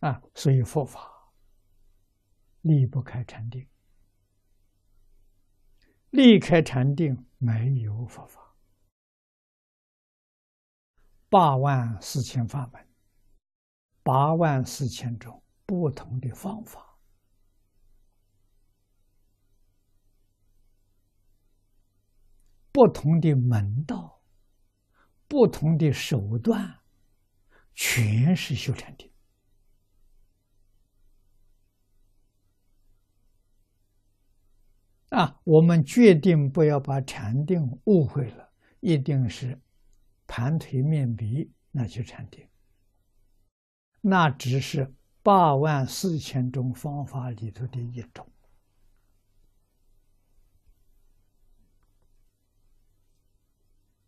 [0.00, 1.32] 啊，所以佛法
[2.62, 3.68] 离不开禅定，
[6.10, 8.54] 离开禅定没有佛法。
[11.28, 12.88] 八万四千法门，
[14.02, 16.98] 八万四千种不同的方法，
[22.72, 24.22] 不同的门道，
[25.28, 26.80] 不同的手段，
[27.74, 29.09] 全是修禅定。
[35.10, 39.60] 啊，我们决定不要把禅定误会了，一定是
[40.26, 42.48] 盘腿面壁那去禅定，
[44.00, 48.26] 那只是八万四千种方法里头的一种。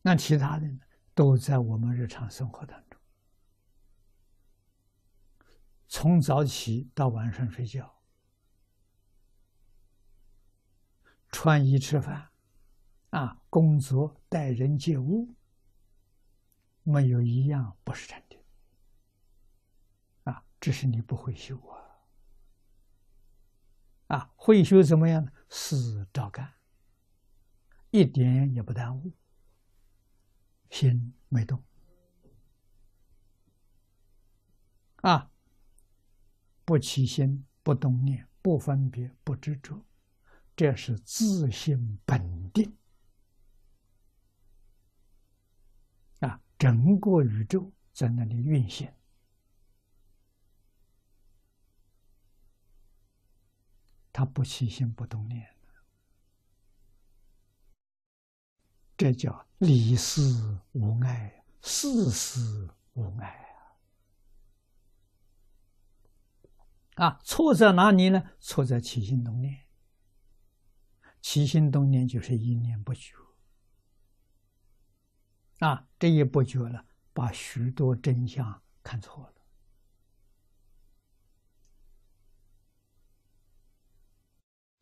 [0.02, 0.80] 那其他的呢，
[1.14, 3.00] 都在我们日常生活当中，
[5.88, 8.01] 从早起到晚上睡觉。
[11.42, 12.30] 穿衣吃饭，
[13.10, 15.34] 啊，工作待人接物，
[16.84, 18.38] 没有一样不是禅定，
[20.22, 21.82] 啊，只是你不会修啊，
[24.16, 25.32] 啊，会修怎么样呢？
[25.48, 26.54] 事照干，
[27.90, 29.10] 一点也不耽误，
[30.70, 31.60] 心没动，
[34.98, 35.28] 啊，
[36.64, 39.84] 不起心，不动念，不分别，不执着。
[40.54, 42.76] 这是自性本定
[46.20, 46.40] 啊！
[46.58, 48.92] 整个宇宙在那里运行，
[54.12, 55.48] 他不起心不动念
[58.96, 60.20] 这叫理事
[60.72, 63.26] 无碍，事事无碍
[66.94, 67.08] 啊！
[67.08, 68.30] 啊，错在哪里呢？
[68.38, 69.66] 错在起心动念。
[71.22, 73.14] 起心动念就是一念不觉，
[75.60, 79.34] 啊，这一不觉了，把许多真相看错了，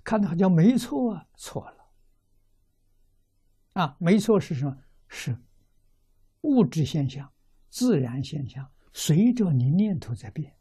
[0.03, 1.93] 看的好像没错啊，错了，
[3.75, 4.83] 啊，没错是什么？
[5.09, 5.39] 是
[6.41, 7.31] 物质现象、
[7.69, 10.57] 自然现象，随着你念头在变。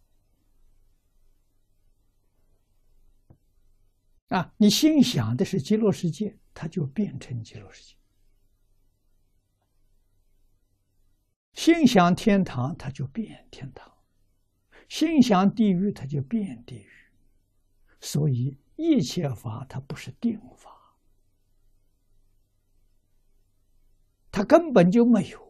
[4.30, 7.96] 啊，你心想的是极乐世界，它就变成极乐世界；
[11.54, 13.92] 心想天堂，它就变天堂；
[14.88, 16.90] 心想地狱，它就变地狱。
[18.02, 20.96] 所以一切法它不是定法，
[24.32, 25.49] 它根本就没有。